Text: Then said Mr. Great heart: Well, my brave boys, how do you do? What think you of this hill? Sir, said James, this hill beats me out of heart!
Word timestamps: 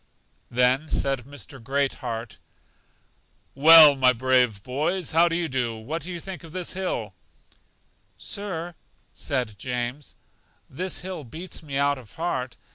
Then 0.49 0.89
said 0.89 1.25
Mr. 1.25 1.63
Great 1.63 1.93
heart: 2.01 2.39
Well, 3.53 3.93
my 3.95 4.13
brave 4.13 4.63
boys, 4.63 5.11
how 5.11 5.29
do 5.29 5.35
you 5.35 5.47
do? 5.47 5.77
What 5.77 6.01
think 6.05 6.41
you 6.41 6.47
of 6.47 6.51
this 6.53 6.73
hill? 6.73 7.13
Sir, 8.17 8.73
said 9.13 9.59
James, 9.59 10.15
this 10.67 11.01
hill 11.01 11.23
beats 11.23 11.61
me 11.61 11.77
out 11.77 11.99
of 11.99 12.13
heart! 12.13 12.57